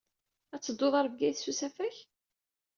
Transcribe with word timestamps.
Ad 0.53 0.61
teddud 0.61 0.93
ɣer 0.95 1.05
Bgayet 1.13 1.39
s 1.41 1.49
usafag? 1.51 1.95